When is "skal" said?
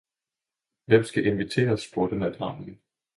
1.03-1.25